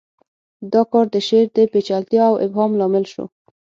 دا 0.73 0.81
کار 0.91 1.05
د 1.13 1.15
شعر 1.27 1.47
د 1.55 1.59
پیچلتیا 1.71 2.23
او 2.29 2.35
ابهام 2.45 2.71
لامل 2.79 3.05
شو 3.13 3.25